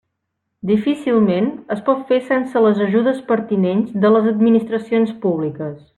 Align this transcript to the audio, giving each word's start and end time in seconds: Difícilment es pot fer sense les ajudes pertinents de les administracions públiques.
Difícilment 0.69 1.49
es 1.75 1.83
pot 1.89 2.01
fer 2.11 2.19
sense 2.31 2.65
les 2.69 2.81
ajudes 2.87 3.21
pertinents 3.29 3.93
de 4.07 4.15
les 4.17 4.31
administracions 4.33 5.17
públiques. 5.27 5.79